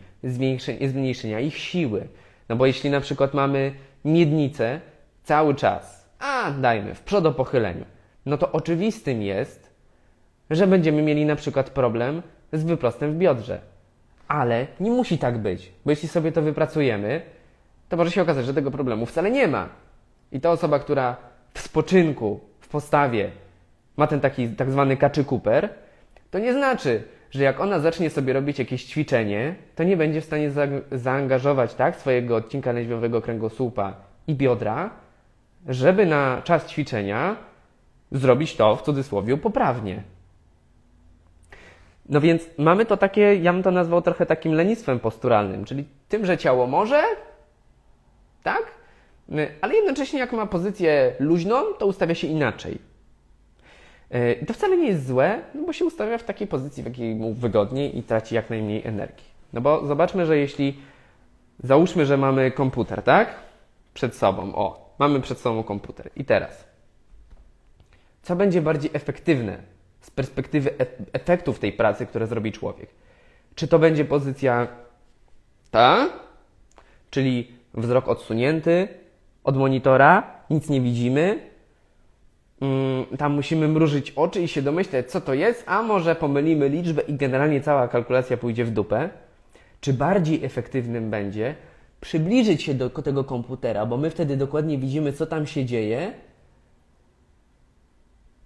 zmniejszenia 0.89 1.41
ich 1.41 1.57
siły. 1.59 2.09
No 2.49 2.57
bo 2.57 2.67
jeśli 2.67 2.91
na 2.91 3.01
przykład 3.01 3.35
mamy 3.35 3.73
miednicę 4.05 4.81
cały 5.23 5.55
czas, 5.55 6.09
a 6.19 6.51
dajmy 6.51 6.95
w 6.95 7.01
przodopochyleniu, 7.01 7.85
no 8.27 8.39
to 8.39 8.53
oczywistym 8.53 9.23
jest, 9.23 9.75
że 10.51 10.67
będziemy 10.67 11.03
mieli 11.03 11.27
na 11.27 11.37
przykład 11.37 11.71
problem 11.71 12.23
z 12.53 12.65
wyprostem 12.65 13.13
w 13.13 13.17
biodrze. 13.17 13.74
Ale 14.35 14.67
nie 14.81 14.91
musi 14.91 15.19
tak 15.19 15.39
być, 15.39 15.73
bo 15.85 15.91
jeśli 15.91 16.09
sobie 16.09 16.33
to 16.33 16.43
wypracujemy, 16.43 17.23
to 17.89 17.97
może 17.97 18.11
się 18.11 18.23
okazać, 18.23 18.47
że 18.47 18.55
tego 18.55 18.71
problemu 18.71 19.07
wcale 19.07 19.31
nie 19.31 19.49
ma. 19.49 19.69
I 20.33 20.41
ta 20.41 20.51
osoba, 20.51 20.79
która 20.79 21.17
w 21.55 21.61
spoczynku, 21.61 22.41
w 22.61 22.69
postawie 22.69 23.31
ma 23.97 24.07
ten 24.07 24.21
taki 24.21 24.49
tak 24.49 24.71
zwany 24.71 24.97
kaczy 24.97 25.25
Cooper, 25.25 25.69
to 26.31 26.39
nie 26.39 26.53
znaczy, 26.53 27.03
że 27.31 27.45
jak 27.45 27.61
ona 27.61 27.79
zacznie 27.79 28.11
sobie 28.11 28.33
robić 28.33 28.59
jakieś 28.59 28.85
ćwiczenie, 28.85 29.55
to 29.75 29.85
nie 29.85 29.97
będzie 29.97 30.21
w 30.21 30.25
stanie 30.25 30.51
za 30.51 30.67
zaangażować 30.93 31.75
tak 31.75 31.97
swojego 31.97 32.37
odcinka 32.37 32.73
lędźwiowego 32.73 33.23
kręgosłupa 33.23 33.95
i 34.27 34.35
biodra, 34.35 34.91
żeby 35.69 36.07
na 36.07 36.43
czas 36.45 36.67
ćwiczenia 36.67 37.37
zrobić 38.13 38.57
to 38.57 38.77
w 38.77 38.83
cudzysłowie 38.83 39.37
poprawnie. 39.37 40.14
No 42.09 42.21
więc 42.21 42.43
mamy 42.59 42.87
to 42.87 42.97
takie, 42.97 43.37
ja 43.37 43.53
bym 43.53 43.63
to 43.63 43.71
nazwał 43.71 44.03
trochę 44.03 44.27
takim 44.27 44.53
lenistwem 44.53 45.01
posturalnym, 45.01 45.65
czyli 45.65 45.85
tym, 46.09 46.27
że 46.27 46.39
ciało 46.39 46.67
może, 46.67 47.03
tak? 48.43 48.63
Ale 49.61 49.75
jednocześnie 49.75 50.19
jak 50.19 50.33
ma 50.33 50.47
pozycję 50.47 51.15
luźną, 51.19 51.65
to 51.79 51.87
ustawia 51.87 52.15
się 52.15 52.27
inaczej. 52.27 52.79
E, 54.11 54.33
I 54.33 54.47
to 54.47 54.55
wcale 54.55 54.77
nie 54.77 54.89
jest 54.89 55.07
złe, 55.07 55.41
no 55.55 55.67
bo 55.67 55.73
się 55.73 55.85
ustawia 55.85 56.19
w 56.19 56.25
takiej 56.25 56.47
pozycji, 56.47 56.83
w 56.83 56.87
jakiej 56.87 57.15
mu 57.15 57.35
wygodniej 57.35 57.99
i 57.99 58.03
traci 58.03 58.35
jak 58.35 58.51
najmniej 58.51 58.87
energii. 58.87 59.27
No 59.53 59.61
bo 59.61 59.87
zobaczmy, 59.87 60.27
że 60.27 60.39
jeśli 60.39 60.79
załóżmy, 61.63 62.07
że 62.07 62.17
mamy 62.17 62.51
komputer, 62.51 63.03
tak? 63.03 63.35
Przed 63.95 64.17
sobą. 64.17 64.55
O, 64.55 64.95
mamy 64.99 65.21
przed 65.21 65.39
sobą 65.39 65.63
komputer. 65.63 66.11
I 66.17 66.25
teraz. 66.25 66.65
Co 68.23 68.37
będzie 68.37 68.63
bardziej 68.63 68.91
efektywne 68.95 69.74
z 70.05 70.11
perspektywy 70.11 70.71
e 70.79 70.87
efektów 71.13 71.59
tej 71.59 71.73
pracy, 71.73 72.07
które 72.07 72.27
zrobi 72.27 72.53
człowiek? 72.53 72.89
Czy 73.55 73.69
to 73.69 73.79
będzie 73.79 74.05
pozycja 74.05 74.69
ta, 75.71 76.09
czyli 77.11 77.53
wzrok 77.75 78.09
odsunięty 78.09 78.89
od 79.45 79.57
monitora, 79.57 80.23
nic 80.51 80.69
nie 80.69 80.81
widzimy, 80.81 81.55
Mm, 82.61 83.07
tam 83.19 83.35
musimy 83.35 83.69
mrużyć 83.69 84.11
oczy 84.11 84.43
i 84.43 84.49
się 84.49 84.63
domyśleć, 84.63 85.11
co 85.11 85.21
to 85.21 85.35
jest, 85.35 85.65
a 85.67 85.83
może 85.83 86.15
pomylimy 86.15 86.69
liczbę 86.69 87.03
i 87.03 87.15
generalnie 87.15 87.61
cała 87.61 87.89
kalkulacja 87.89 88.37
pójdzie 88.37 88.65
w 88.65 88.71
dupę. 88.71 89.09
Czy 89.81 89.93
bardziej 89.93 90.45
efektywnym 90.45 91.11
będzie 91.11 91.55
przybliżyć 92.01 92.63
się 92.63 92.75
do 92.75 92.91
tego 92.91 93.25
komputera, 93.25 93.87
bo 93.87 93.97
my 93.97 94.11
wtedy 94.11 94.37
dokładnie 94.37 94.79
widzimy, 94.79 95.13
co 95.13 95.27
tam 95.27 95.47
się 95.47 95.65
dzieje 95.65 96.13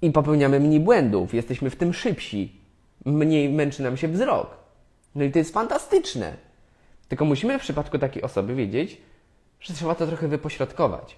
i 0.02 0.10
popełniamy 0.10 0.60
mniej 0.60 0.80
błędów, 0.80 1.34
jesteśmy 1.34 1.70
w 1.70 1.76
tym 1.76 1.92
szybsi, 1.92 2.60
mniej 3.04 3.48
męczy 3.52 3.82
nam 3.82 3.96
się 3.96 4.08
wzrok. 4.08 4.56
No 5.14 5.24
i 5.24 5.30
to 5.30 5.38
jest 5.38 5.54
fantastyczne. 5.54 6.36
Tylko 7.08 7.24
musimy 7.24 7.58
w 7.58 7.62
przypadku 7.62 7.98
takiej 7.98 8.22
osoby 8.22 8.54
wiedzieć, 8.54 9.00
że 9.60 9.74
trzeba 9.74 9.94
to 9.94 10.06
trochę 10.06 10.28
wypośrodkować. 10.28 11.16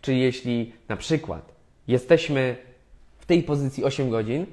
Czyli 0.00 0.20
jeśli 0.20 0.72
na 0.88 0.96
przykład 0.96 1.52
jesteśmy 1.88 2.56
w 3.18 3.26
tej 3.26 3.42
pozycji 3.42 3.84
8 3.84 4.10
godzin, 4.10 4.46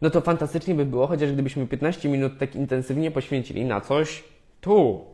no 0.00 0.10
to 0.10 0.20
fantastycznie 0.20 0.74
by 0.74 0.84
było, 0.84 1.06
chociaż 1.06 1.32
gdybyśmy 1.32 1.66
15 1.66 2.08
minut 2.08 2.38
tak 2.38 2.54
intensywnie 2.54 3.10
poświęcili 3.10 3.64
na 3.64 3.80
coś 3.80 4.24
tu, 4.60 5.04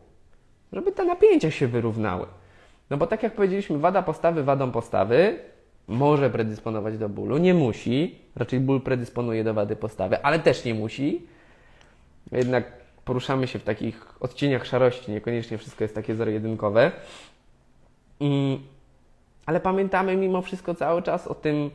żeby 0.72 0.92
te 0.92 1.04
napięcia 1.04 1.50
się 1.50 1.66
wyrównały. 1.66 2.26
No 2.90 2.96
bo 2.96 3.06
tak 3.06 3.22
jak 3.22 3.34
powiedzieliśmy, 3.34 3.78
wada 3.78 4.02
postawy 4.02 4.44
wadą 4.44 4.70
postawy 4.70 5.38
może 5.88 6.30
predysponować 6.30 6.98
do 6.98 7.08
bólu, 7.08 7.38
nie 7.38 7.54
musi, 7.54 8.18
raczej 8.36 8.60
ból 8.60 8.80
predysponuje 8.80 9.44
do 9.44 9.54
wady 9.54 9.76
postawy, 9.76 10.22
ale 10.22 10.38
też 10.38 10.64
nie 10.64 10.74
musi. 10.74 11.26
Jednak 12.32 12.72
poruszamy 13.04 13.46
się 13.46 13.58
w 13.58 13.62
takich 13.62 14.14
odcieniach 14.20 14.66
szarości, 14.66 15.12
niekoniecznie 15.12 15.58
wszystko 15.58 15.84
jest 15.84 15.94
takie 15.94 16.14
zero-jedynkowe. 16.14 16.92
Ale 19.46 19.60
pamiętamy 19.60 20.16
mimo 20.16 20.42
wszystko 20.42 20.74
cały 20.74 21.02
czas 21.02 21.26
o 21.26 21.34
tym, 21.34 21.70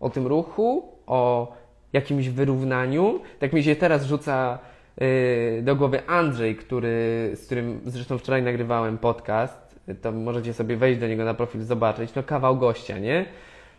o 0.00 0.10
tym 0.10 0.26
ruchu, 0.26 0.92
o 1.06 1.52
jakimś 1.92 2.28
wyrównaniu. 2.28 3.20
Tak 3.38 3.52
mi 3.52 3.62
się 3.62 3.76
teraz 3.76 4.04
rzuca 4.04 4.58
yy, 5.00 5.62
do 5.62 5.76
głowy 5.76 6.06
Andrzej, 6.06 6.56
który, 6.56 7.30
z 7.34 7.46
którym 7.46 7.80
zresztą 7.84 8.18
wczoraj 8.18 8.42
nagrywałem 8.42 8.98
podcast. 8.98 9.74
To 10.02 10.12
możecie 10.12 10.54
sobie 10.54 10.76
wejść 10.76 11.00
do 11.00 11.08
niego 11.08 11.24
na 11.24 11.34
profil, 11.34 11.62
zobaczyć. 11.62 12.14
No 12.14 12.22
kawał 12.22 12.56
gościa, 12.56 12.98
nie? 12.98 13.26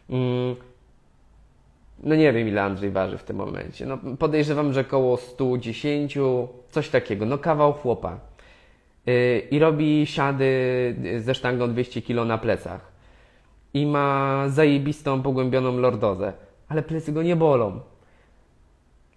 Yy. 0.10 0.56
No 2.04 2.16
nie 2.16 2.34
wiem, 2.34 2.48
ile 2.48 2.64
Andrzej 2.64 2.92
waży 2.92 3.18
w 3.18 3.24
tym 3.24 3.38
momencie. 3.38 3.86
No 3.86 3.98
podejrzewam, 4.20 4.74
że 4.74 4.82
około 4.82 5.18
110, 5.18 6.18
coś 6.70 6.90
takiego. 6.90 7.26
No 7.26 7.38
kawał 7.38 7.74
chłopa. 7.74 8.20
Yy, 9.06 9.40
I 9.52 9.60
robi 9.60 10.06
siady 10.06 10.46
ze 11.18 11.36
sztangą 11.36 11.74
200 11.74 12.02
kg 12.02 12.28
na 12.28 12.38
plecach 12.38 12.92
i 13.74 13.86
ma 13.86 14.44
zajebistą, 14.50 15.22
pogłębioną 15.22 15.78
lordozę, 15.78 16.34
ale 16.68 16.82
plecy 16.84 17.12
go 17.12 17.24
nie 17.24 17.36
bolą. 17.36 17.80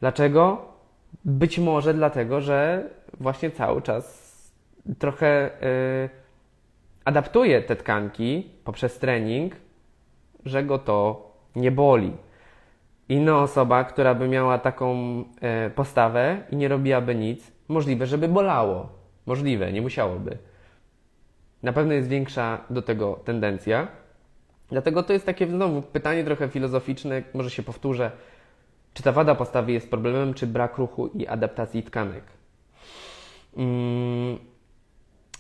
Dlaczego? 0.01 0.69
Być 1.25 1.59
może 1.59 1.95
dlatego, 1.95 2.41
że 2.41 2.91
właśnie 3.21 3.51
cały 3.51 3.83
czas 3.83 4.29
trochę 4.99 5.51
yy, 6.03 6.09
adaptuje 7.05 7.63
te 7.63 7.77
tkanki 7.77 8.51
poprzez 8.65 8.99
trening, 8.99 9.55
że 10.49 10.65
go 10.65 10.79
to 10.79 11.31
nie 11.57 11.71
boli. 11.71 12.13
Inna 13.09 13.39
osoba, 13.39 13.85
która 13.85 14.15
by 14.15 14.29
miała 14.29 14.59
taką 14.59 15.17
yy, 15.17 15.71
postawę 15.75 16.43
i 16.51 16.57
nie 16.57 16.69
robiłaby 16.69 17.15
nic, 17.15 17.53
możliwe, 17.69 18.07
żeby 18.07 18.29
bolało. 18.29 18.89
Możliwe, 19.27 19.73
nie 19.73 19.83
musiałoby. 19.83 20.39
na 21.63 21.73
pewno 21.73 21.93
jest 21.93 22.09
większa 22.09 22.59
do 22.71 22.83
tego 22.83 23.21
tendencja. 23.25 23.89
Dlatego 24.69 25.03
to 25.03 25.13
jest 25.13 25.27
takie 25.27 25.47
znowu 25.47 25.83
pytanie 25.83 26.25
trochę 26.25 26.49
filozoficzne, 26.49 27.23
może 27.35 27.51
się 27.51 27.63
powtórzę. 27.63 28.11
Czy 28.95 29.03
ta 29.03 29.13
wada 29.13 29.35
postawy 29.35 29.73
jest 29.73 29.91
problemem, 29.91 30.35
czy 30.35 30.47
brak 30.47 30.79
ruchu 30.79 31.07
i 31.07 31.27
adaptacji 31.27 31.83
tkanek? 31.83 32.25
Hmm. 33.57 34.39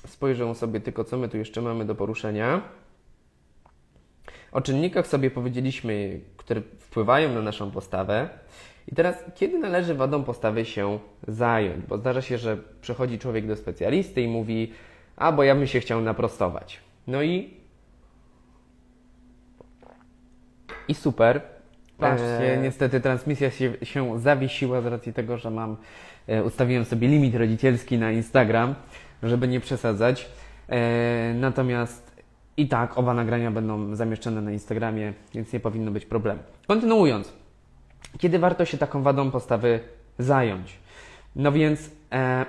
Spojrzę 0.06 0.54
sobie 0.54 0.80
tylko, 0.80 1.04
co 1.04 1.18
my 1.18 1.28
tu 1.28 1.36
jeszcze 1.36 1.62
mamy 1.62 1.84
do 1.84 1.94
poruszenia. 1.94 2.60
O 4.52 4.60
czynnikach 4.60 5.06
sobie 5.06 5.30
powiedzieliśmy, 5.30 6.20
które 6.36 6.60
wpływają 6.78 7.34
na 7.34 7.42
naszą 7.42 7.70
postawę. 7.70 8.28
I 8.88 8.94
teraz, 8.94 9.24
kiedy 9.34 9.58
należy 9.58 9.94
wadą 9.94 10.24
postawy 10.24 10.64
się 10.64 10.98
zająć? 11.28 11.86
Bo 11.86 11.98
zdarza 11.98 12.22
się, 12.22 12.38
że 12.38 12.58
przychodzi 12.80 13.18
człowiek 13.18 13.46
do 13.46 13.56
specjalisty 13.56 14.22
i 14.22 14.28
mówi, 14.28 14.72
a 15.16 15.32
bo 15.32 15.42
ja 15.42 15.54
bym 15.54 15.66
się 15.66 15.80
chciał 15.80 16.00
naprostować. 16.00 16.80
No 17.06 17.22
i. 17.22 17.54
I 20.88 20.94
super. 20.94 21.40
Patrzcie, 21.98 22.54
e... 22.54 22.62
niestety 22.62 23.00
transmisja 23.00 23.50
się, 23.50 23.72
się 23.82 24.20
zawiesiła 24.20 24.80
z 24.80 24.86
racji 24.86 25.12
tego, 25.12 25.38
że 25.38 25.50
mam. 25.50 25.76
E, 26.26 26.44
ustawiłem 26.44 26.84
sobie 26.84 27.08
limit 27.08 27.34
rodzicielski 27.34 27.98
na 27.98 28.12
Instagram, 28.12 28.74
żeby 29.22 29.48
nie 29.48 29.60
przesadzać. 29.60 30.28
E, 30.68 31.34
natomiast 31.34 32.07
i 32.58 32.68
tak 32.68 32.98
oba 32.98 33.14
nagrania 33.14 33.50
będą 33.50 33.96
zamieszczone 33.96 34.40
na 34.40 34.52
Instagramie, 34.52 35.12
więc 35.34 35.52
nie 35.52 35.60
powinno 35.60 35.90
być 35.90 36.06
problemu. 36.06 36.40
Kontynuując, 36.66 37.32
kiedy 38.18 38.38
warto 38.38 38.64
się 38.64 38.78
taką 38.78 39.02
wadą 39.02 39.30
postawy 39.30 39.80
zająć? 40.18 40.78
No 41.36 41.52
więc, 41.52 41.90
e, 42.12 42.46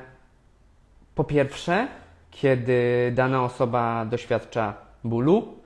po 1.16 1.24
pierwsze, 1.24 1.88
kiedy 2.32 3.12
dana 3.16 3.44
osoba 3.44 4.06
doświadcza 4.06 4.74
bólu, 5.04 5.58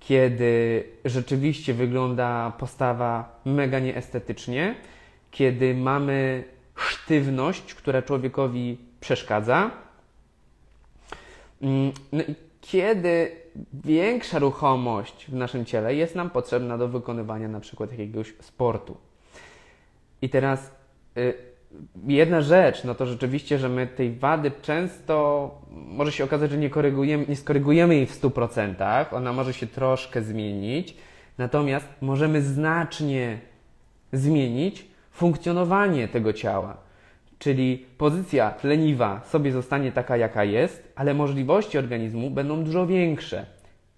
kiedy 0.00 0.84
rzeczywiście 1.04 1.74
wygląda 1.74 2.52
postawa 2.58 3.40
mega 3.44 3.78
nieestetycznie, 3.78 4.74
kiedy 5.30 5.74
mamy 5.74 6.44
sztywność, 6.76 7.74
która 7.74 8.02
człowiekowi 8.02 8.78
przeszkadza. 9.00 9.70
Mm, 11.62 11.92
no 12.12 12.22
i 12.22 12.34
kiedy 12.60 13.39
większa 13.84 14.38
ruchomość 14.38 15.26
w 15.28 15.34
naszym 15.34 15.64
ciele 15.64 15.94
jest 15.94 16.14
nam 16.14 16.30
potrzebna 16.30 16.78
do 16.78 16.88
wykonywania 16.88 17.48
na 17.48 17.60
przykład 17.60 17.90
jakiegoś 17.90 18.34
sportu. 18.40 18.96
I 20.22 20.28
teraz 20.28 20.70
y, 21.16 21.34
jedna 22.06 22.40
rzecz, 22.40 22.84
no 22.84 22.94
to 22.94 23.06
rzeczywiście, 23.06 23.58
że 23.58 23.68
my 23.68 23.86
tej 23.86 24.12
wady 24.12 24.52
często 24.62 25.50
może 25.70 26.12
się 26.12 26.24
okazać, 26.24 26.50
że 26.50 26.58
nie, 26.58 26.70
korygujemy, 26.70 27.26
nie 27.28 27.36
skorygujemy 27.36 27.94
jej 27.94 28.06
w 28.06 28.20
100%, 28.20 29.04
ona 29.14 29.32
może 29.32 29.52
się 29.52 29.66
troszkę 29.66 30.22
zmienić, 30.22 30.96
natomiast 31.38 31.86
możemy 32.00 32.42
znacznie 32.42 33.38
zmienić 34.12 34.86
funkcjonowanie 35.10 36.08
tego 36.08 36.32
ciała. 36.32 36.89
Czyli 37.40 37.86
pozycja 37.98 38.54
leniwa 38.64 39.20
sobie 39.24 39.52
zostanie 39.52 39.92
taka, 39.92 40.16
jaka 40.16 40.44
jest, 40.44 40.92
ale 40.96 41.14
możliwości 41.14 41.78
organizmu 41.78 42.30
będą 42.30 42.64
dużo 42.64 42.86
większe. 42.86 43.46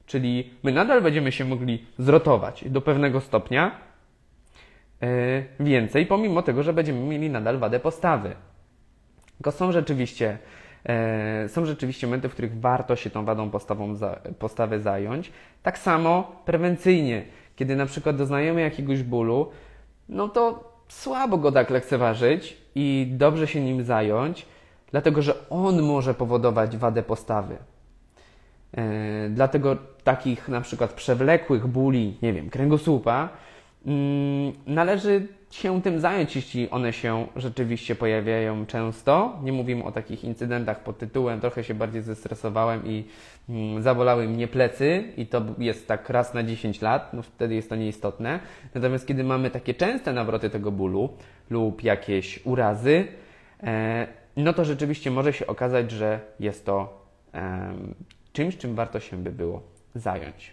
Czyli 0.06 0.50
my 0.62 0.72
nadal 0.72 1.02
będziemy 1.02 1.32
się 1.32 1.44
mogli 1.44 1.86
zrotować 1.98 2.64
do 2.68 2.80
pewnego 2.80 3.20
stopnia 3.20 3.70
yy, 5.00 5.08
więcej, 5.60 6.06
pomimo 6.06 6.42
tego, 6.42 6.62
że 6.62 6.72
będziemy 6.72 7.00
mieli 7.00 7.30
nadal 7.30 7.58
wadę 7.58 7.80
postawy. 7.80 8.34
Tylko 9.36 9.52
są 9.52 9.72
rzeczywiście, 9.72 10.38
yy, 11.42 11.48
są 11.48 11.66
rzeczywiście 11.66 12.06
momenty, 12.06 12.28
w 12.28 12.32
których 12.32 12.60
warto 12.60 12.96
się 12.96 13.10
tą 13.10 13.24
wadą 13.24 13.50
postawą 13.50 13.94
postawy 14.38 14.80
zająć. 14.80 15.32
Tak 15.62 15.78
samo 15.78 16.42
prewencyjnie, 16.44 17.22
kiedy 17.56 17.76
na 17.76 17.86
przykład 17.86 18.16
doznajemy 18.16 18.60
jakiegoś 18.60 19.02
bólu, 19.02 19.50
no 20.08 20.28
to 20.28 20.71
słabo 20.92 21.38
go 21.38 21.52
tak 21.52 21.70
lekceważyć 21.70 22.56
i 22.74 23.06
dobrze 23.10 23.46
się 23.46 23.60
nim 23.60 23.84
zająć, 23.84 24.46
dlatego 24.90 25.22
że 25.22 25.48
on 25.50 25.82
może 25.82 26.14
powodować 26.14 26.76
wadę 26.76 27.02
postawy. 27.02 27.56
Yy, 28.76 28.82
dlatego 29.30 29.76
takich 30.04 30.48
na 30.48 30.60
przykład 30.60 30.92
przewlekłych 30.92 31.66
bóli, 31.66 32.16
nie 32.22 32.32
wiem, 32.32 32.50
kręgosłupa, 32.50 33.28
należy 34.66 35.28
się 35.50 35.82
tym 35.82 36.00
zająć, 36.00 36.36
jeśli 36.36 36.70
one 36.70 36.92
się 36.92 37.26
rzeczywiście 37.36 37.94
pojawiają 37.94 38.66
często. 38.66 39.38
Nie 39.42 39.52
mówimy 39.52 39.84
o 39.84 39.92
takich 39.92 40.24
incydentach 40.24 40.82
pod 40.82 40.98
tytułem 40.98 41.40
trochę 41.40 41.64
się 41.64 41.74
bardziej 41.74 42.02
zestresowałem 42.02 42.86
i 42.86 43.04
yy, 43.48 43.82
zabolały 43.82 44.28
mnie 44.28 44.48
plecy 44.48 45.12
i 45.16 45.26
to 45.26 45.42
jest 45.58 45.88
tak 45.88 46.10
raz 46.10 46.34
na 46.34 46.42
10 46.42 46.80
lat, 46.82 47.14
no 47.14 47.22
wtedy 47.22 47.54
jest 47.54 47.68
to 47.68 47.76
nieistotne. 47.76 48.40
Natomiast 48.74 49.06
kiedy 49.06 49.24
mamy 49.24 49.50
takie 49.50 49.74
częste 49.74 50.12
nawroty 50.12 50.50
tego 50.50 50.72
bólu 50.72 51.08
lub 51.50 51.82
jakieś 51.82 52.46
urazy, 52.46 53.06
e, 53.62 54.06
no 54.36 54.52
to 54.52 54.64
rzeczywiście 54.64 55.10
może 55.10 55.32
się 55.32 55.46
okazać, 55.46 55.90
że 55.90 56.20
jest 56.40 56.66
to 56.66 57.02
czymś, 58.32 58.56
czym 58.56 58.74
warto 58.74 59.00
się 59.00 59.16
by 59.16 59.32
było 59.32 59.62
zająć. 59.94 60.52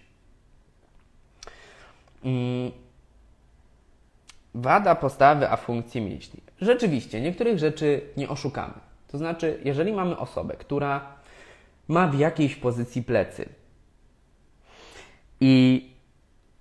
Mm. 2.24 2.89
Wada 4.56 4.96
postawy, 4.96 5.50
a 5.50 5.58
funkcji 5.58 6.02
mięśni. 6.02 6.40
Rzeczywiście, 6.62 7.22
niektórych 7.22 7.60
rzeczy 7.60 8.02
nie 8.18 8.30
oszukamy. 8.30 8.74
To 9.08 9.18
znaczy, 9.18 9.60
jeżeli 9.64 9.94
mamy 9.94 10.18
osobę, 10.18 10.56
która 10.58 11.02
ma 11.88 12.08
w 12.08 12.20
jakiejś 12.20 12.56
pozycji 12.56 13.04
plecy 13.04 13.50
i 15.42 15.86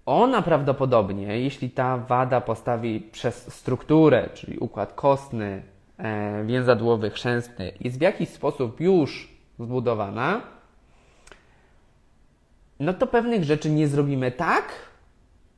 ona 0.07 0.43
prawdopodobnie, 0.43 1.41
jeśli 1.41 1.71
ta 1.71 1.97
wada 1.97 2.41
postawi 2.41 3.01
przez 3.01 3.55
strukturę, 3.55 4.29
czyli 4.35 4.59
układ 4.59 4.93
kostny, 4.93 5.63
e, 5.99 6.45
więzadłowy, 6.45 7.11
chrzęstny, 7.11 7.73
jest 7.81 7.99
w 7.99 8.01
jakiś 8.01 8.29
sposób 8.29 8.81
już 8.81 9.29
zbudowana, 9.59 10.41
no 12.81 12.95
to 12.95 13.07
pewnych 13.07 13.45
rzeczy 13.45 13.71
nie 13.71 13.89
zrobimy 13.89 14.33
tak, 14.33 14.88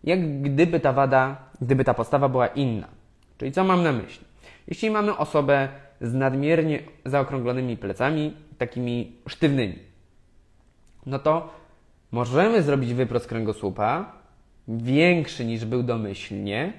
jak 0.04 0.42
gdyby 0.42 0.80
ta 0.80 0.92
wada, 0.92 1.36
gdyby 1.60 1.84
ta 1.84 1.94
postawa 1.94 2.28
była 2.28 2.46
inna. 2.46 2.88
Czyli 3.38 3.52
co 3.52 3.64
mam 3.64 3.82
na 3.82 3.92
myśli? 3.92 4.24
Jeśli 4.68 4.90
mamy 4.90 5.16
osobę 5.16 5.68
z 6.00 6.14
nadmiernie 6.14 6.82
zaokrąglonymi 7.04 7.76
plecami, 7.76 8.36
takimi 8.58 9.16
sztywnymi, 9.28 9.78
no 11.06 11.18
to 11.18 11.48
możemy 12.12 12.62
zrobić 12.62 12.94
wyprost 12.94 13.26
kręgosłupa, 13.26 14.12
większy 14.68 15.44
niż 15.44 15.64
był 15.64 15.82
domyślnie, 15.82 16.72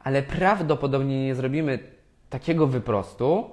ale 0.00 0.22
prawdopodobnie 0.22 1.24
nie 1.24 1.34
zrobimy 1.34 1.78
takiego 2.30 2.66
wyprostu, 2.66 3.50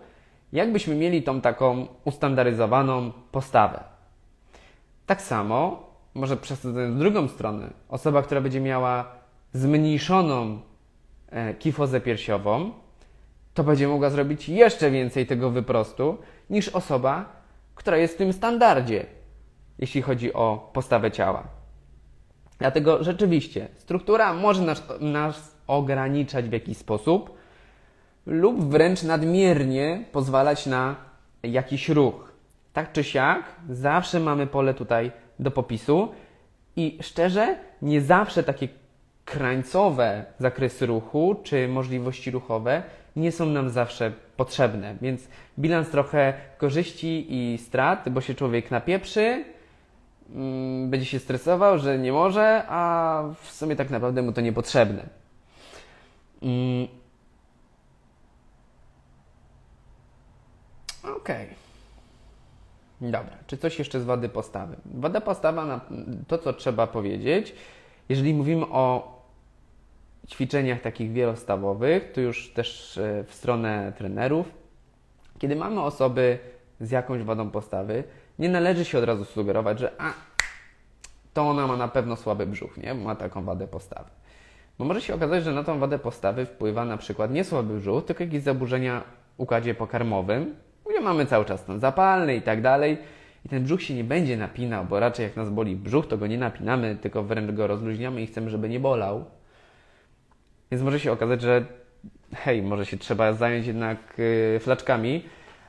jakbyśmy 0.53 0.95
mieli 0.95 1.23
tą 1.23 1.41
taką 1.41 1.87
ustandaryzowaną 2.05 3.11
postawę. 3.31 3.83
Tak 5.05 5.21
samo 5.21 5.88
może 6.19 6.37
przesadząc 6.37 6.95
w 6.95 6.99
drugą 6.99 7.27
stronę, 7.27 7.69
osoba, 7.89 8.21
która 8.21 8.41
będzie 8.41 8.61
miała 8.61 9.11
zmniejszoną 9.53 10.59
e, 11.29 11.53
kifozę 11.53 12.01
piersiową, 12.01 12.71
to 13.53 13.63
będzie 13.63 13.87
mogła 13.87 14.09
zrobić 14.09 14.49
jeszcze 14.49 14.91
więcej 14.91 15.27
tego 15.27 15.49
wyprostu 15.49 16.17
niż 16.49 16.69
osoba, 16.69 17.25
która 17.75 17.97
jest 17.97 18.13
w 18.13 18.17
tym 18.17 18.33
standardzie, 18.33 19.05
jeśli 19.79 20.01
chodzi 20.01 20.33
o 20.33 20.69
postawę 20.73 21.11
ciała. 21.11 21.43
Dlatego 22.59 23.03
rzeczywiście 23.03 23.67
struktura 23.77 24.33
może 24.33 24.61
nas, 24.61 24.83
nas 24.99 25.55
ograniczać 25.67 26.49
w 26.49 26.51
jakiś 26.51 26.77
sposób 26.77 27.37
lub 28.25 28.71
wręcz 28.71 29.03
nadmiernie 29.03 30.05
pozwalać 30.11 30.65
na 30.65 30.95
jakiś 31.43 31.89
ruch. 31.89 32.28
Tak 32.79 32.91
czy 32.91 33.03
siak, 33.03 33.43
zawsze 33.69 34.19
mamy 34.19 34.47
pole 34.47 34.73
tutaj 34.73 35.11
do 35.39 35.51
popisu 35.51 36.11
i 36.75 36.97
szczerze, 37.01 37.57
nie 37.81 38.01
zawsze 38.01 38.43
takie 38.43 38.67
krańcowe 39.25 40.25
zakresy 40.37 40.85
ruchu 40.85 41.35
czy 41.43 41.67
możliwości 41.67 42.31
ruchowe 42.31 42.83
nie 43.15 43.31
są 43.31 43.45
nam 43.45 43.69
zawsze 43.69 44.11
potrzebne. 44.37 44.95
Więc 45.01 45.27
bilans 45.59 45.89
trochę 45.89 46.33
korzyści 46.57 47.27
i 47.29 47.57
strat, 47.57 48.09
bo 48.09 48.21
się 48.21 48.35
człowiek 48.35 48.71
napieprzy, 48.71 49.45
mm, 50.29 50.89
będzie 50.89 51.05
się 51.05 51.19
stresował, 51.19 51.79
że 51.79 51.97
nie 51.97 52.11
może, 52.11 52.63
a 52.67 53.23
w 53.41 53.51
sumie 53.51 53.75
tak 53.75 53.89
naprawdę 53.89 54.21
mu 54.21 54.31
to 54.31 54.41
niepotrzebne. 54.41 55.03
Mm. 56.41 56.87
Okej. 61.03 61.45
Okay. 61.45 61.68
Dobra, 63.01 63.37
czy 63.47 63.57
coś 63.57 63.79
jeszcze 63.79 64.01
z 64.01 64.03
wady 64.03 64.29
postawy? 64.29 64.75
Wada 64.85 65.21
postawa, 65.21 65.81
to 66.27 66.37
co 66.37 66.53
trzeba 66.53 66.87
powiedzieć, 66.87 67.55
jeżeli 68.09 68.33
mówimy 68.33 68.65
o 68.65 69.15
ćwiczeniach 70.27 70.81
takich 70.81 71.11
wielostawowych, 71.11 72.11
to 72.11 72.21
już 72.21 72.53
też 72.53 72.97
e, 72.97 73.23
w 73.23 73.33
stronę 73.33 73.93
trenerów, 73.97 74.51
kiedy 75.39 75.55
mamy 75.55 75.81
osoby 75.81 76.39
z 76.81 76.91
jakąś 76.91 77.23
wadą 77.23 77.49
postawy, 77.49 78.03
Nie 78.39 78.49
należy 78.49 78.85
się 78.85 78.97
od 78.97 79.03
razu 79.03 79.25
sugerować, 79.25 79.79
że 79.79 79.91
a, 79.97 80.13
to 81.33 81.49
ona 81.49 81.67
ma 81.67 81.77
na 81.77 81.87
pewno 81.87 82.15
słaby 82.15 82.47
brzuch, 82.47 82.77
nie? 82.77 82.93
Ma 82.93 83.15
taką 83.15 83.43
wadę 83.43 83.67
postawy. 83.67 84.09
Bo 84.77 84.85
może 84.85 85.01
się 85.01 85.15
okazać, 85.15 85.43
że 85.43 85.51
na 85.51 85.63
tą 85.63 85.79
wadę 85.79 85.99
postawy 85.99 86.45
wpływa 86.45 86.85
na 86.85 86.97
przykład 86.97 87.31
nie 87.31 87.43
słaby 87.43 87.79
brzuch, 87.79 88.05
tylko 88.05 88.23
jakieś 88.23 88.43
zaburzenia 88.43 89.03
w 89.37 89.39
układzie 89.39 89.75
pokarmowym, 89.75 90.55
mamy 91.01 91.25
cały 91.25 91.45
czas 91.45 91.63
ten 91.63 91.79
zapalny 91.79 92.35
i 92.35 92.41
tak 92.41 92.61
dalej. 92.61 92.97
I 93.45 93.49
ten 93.49 93.63
brzuch 93.63 93.83
się 93.83 93.93
nie 93.93 94.03
będzie 94.03 94.37
napinał, 94.37 94.85
bo 94.85 94.99
raczej 94.99 95.23
jak 95.23 95.35
nas 95.35 95.49
boli 95.49 95.75
brzuch, 95.75 96.07
to 96.07 96.17
go 96.17 96.27
nie 96.27 96.37
napinamy, 96.37 96.95
tylko 97.01 97.23
wręcz 97.23 97.51
go 97.51 97.67
rozluźniamy 97.67 98.21
i 98.21 98.27
chcemy, 98.27 98.49
żeby 98.49 98.69
nie 98.69 98.79
bolał. 98.79 99.25
Więc 100.71 100.83
może 100.83 100.99
się 100.99 101.11
okazać, 101.11 101.41
że 101.41 101.65
hej, 102.35 102.61
może 102.61 102.85
się 102.85 102.97
trzeba 102.97 103.33
zająć 103.33 103.67
jednak 103.67 103.97
yy, 104.17 104.59
flaczkami, 104.59 105.23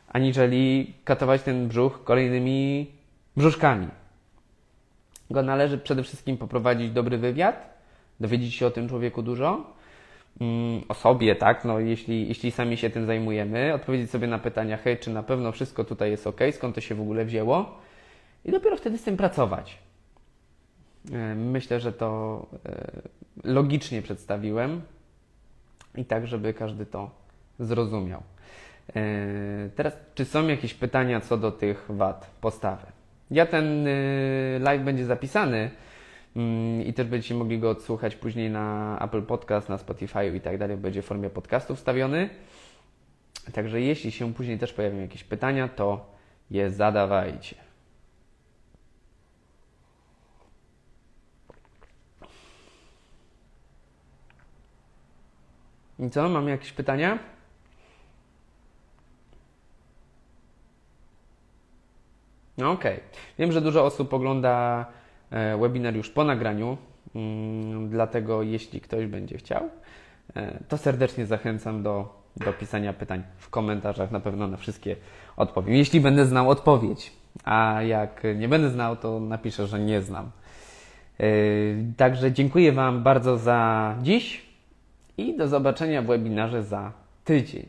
aniżeli 0.09 0.95
katować 1.05 1.43
ten 1.43 1.69
brzuch 1.69 2.05
kolejnymi 2.05 2.91
brzuszkami. 3.37 3.89
Go 5.31 5.43
należy 5.43 5.79
przede 5.79 6.03
wszystkim 6.03 6.37
poprowadzić 6.37 6.91
dobry 6.91 7.19
wywiad, 7.19 7.79
dowiedzieć 8.21 8.55
się 8.55 8.67
o 8.67 8.71
tym 8.71 8.89
człowieku 8.89 9.23
dużo, 9.23 9.73
o 10.89 10.95
sobie, 10.95 11.37
tak, 11.37 11.65
no 11.65 11.81
jeśli, 11.81 12.29
jeśli 12.29 12.51
sami 12.51 12.77
się 12.77 12.91
tym 12.91 13.07
zajmujemy, 13.07 13.75
odpowiedzieć 13.75 14.11
sobie 14.11 14.27
na 14.27 14.39
pytania, 14.39 14.77
hej, 14.77 14.99
czy 14.99 15.11
na 15.11 15.23
pewno 15.23 15.53
wszystko 15.53 15.85
tutaj 15.85 16.11
jest 16.11 16.27
ok, 16.27 16.41
skąd 16.53 16.75
to 16.75 16.81
się 16.81 16.95
w 16.95 17.01
ogóle 17.01 17.25
wzięło 17.25 17.79
i 18.45 18.51
dopiero 18.51 18.77
wtedy 18.77 18.99
z 18.99 19.03
tym 19.03 19.17
pracować. 19.17 19.79
E, 21.13 21.35
myślę, 21.35 21.81
że 21.81 21.93
to 21.93 22.47
e, 22.67 23.03
logicznie 23.45 24.03
przedstawiłem 24.03 24.83
i 25.97 26.05
tak, 26.05 26.27
żeby 26.27 26.55
każdy 26.55 26.87
to 26.87 27.11
zrozumiał. 27.59 28.23
E, 28.97 29.03
teraz, 29.77 29.97
czy 30.15 30.25
są 30.25 30.49
jakieś 30.49 30.75
pytania 30.75 31.21
co 31.21 31.37
do 31.37 31.53
tych 31.53 31.87
wad 31.89 32.31
postawy? 32.41 32.87
Ja 33.31 33.47
ten 33.47 33.89
live 34.61 34.83
będzie 34.83 35.05
zapisany 35.05 35.57
mm, 35.57 35.71
i 36.87 36.93
też 36.97 37.07
będziecie 37.07 37.35
mogli 37.35 37.59
go 37.59 37.71
odsłuchać 37.71 38.17
później 38.17 38.51
na 38.51 38.99
Apple 39.01 39.23
Podcast, 39.23 39.69
na 39.69 39.79
Spotify 39.79 40.27
i 40.37 40.41
tak 40.41 40.59
dalej. 40.59 40.77
Będzie 40.77 41.03
w 41.03 41.07
formie 41.07 41.31
podcastu 41.31 41.77
wstawiony. 41.77 42.31
Także 43.53 43.81
jeśli 43.81 44.13
się 44.13 44.35
później 44.35 44.59
też 44.59 44.73
pojawią 44.73 45.01
jakieś 45.01 45.25
pytania, 45.25 45.69
to 45.69 46.07
je 46.51 46.71
zadawajcie. 46.71 47.57
I 55.99 56.11
co? 56.11 56.29
Mamy 56.29 56.51
jakieś 56.51 56.73
pytania? 56.73 57.19
No 62.59 62.71
okej. 62.71 62.97
Okay. 62.97 63.09
Wiem, 63.39 63.53
że 63.53 63.61
dużo 63.61 63.85
osób 63.85 64.15
ogląda 64.15 64.87
webinar 65.61 65.97
już 65.97 66.11
po 66.11 66.25
nagraniu, 66.25 66.77
mm, 67.15 67.89
dlatego 67.89 68.43
jeśli 68.43 68.81
ktoś 68.81 69.07
będzie 69.07 69.39
chciał, 69.39 69.69
e, 70.37 70.65
to 70.69 70.79
serdecznie 70.79 71.27
zachęcam 71.27 71.83
do, 71.83 72.23
do 72.37 72.53
pisania 72.53 72.93
pytań 72.93 73.23
w 73.37 73.51
komentarzach. 73.51 74.11
Na 74.11 74.21
pewno 74.21 74.49
na 74.49 74.57
wszystkie 74.57 74.97
odpowiem. 75.37 75.75
Jeśli 75.75 76.01
będę 76.01 76.27
znał 76.27 76.51
odpowiedź, 76.51 77.13
a 77.45 77.83
jak 77.83 78.23
nie 78.37 78.49
będę 78.49 78.71
znał, 78.71 78.97
to 78.97 79.21
napiszę, 79.21 79.67
że 79.67 79.81
nie 79.81 80.03
znam. 80.03 80.31
E, 81.21 81.27
także 81.97 82.33
dziękuję 82.33 82.73
Wam 82.73 83.03
bardzo 83.03 83.39
za 83.39 83.95
dziś 84.03 84.47
i 85.19 85.37
do 85.37 85.49
zobaczenia 85.49 86.03
w 86.03 86.07
webinarze 86.07 86.63
za 86.63 86.93
tydzień. 87.25 87.67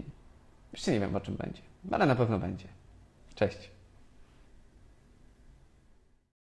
Jeszcze 0.73 0.91
nie 0.91 0.99
wiem 0.99 1.15
o 1.15 1.19
czym 1.19 1.35
będzie, 1.35 1.61
ale 1.91 2.05
na 2.05 2.15
pewno 2.15 2.39
będzie. 2.39 2.65
Cześć. 3.35 3.80